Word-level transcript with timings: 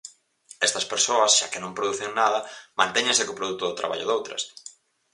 Estas 0.67 0.85
persoas, 0.91 1.31
xa 1.37 1.47
que 1.51 1.61
non 1.63 1.75
producen 1.77 2.11
nada, 2.21 2.39
mantéñense 2.79 3.25
co 3.25 3.37
produto 3.39 3.63
do 3.65 3.77
traballo 3.79 4.05
doutras. 4.07 4.41